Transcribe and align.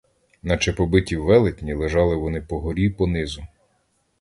Наче 0.43 0.73
побиті 0.73 1.17
велетні, 1.17 1.73
лежали 1.73 2.15
вони 2.15 2.41
по 2.41 2.59
горі, 2.59 2.89
по 2.89 3.07
низу. 3.07 3.43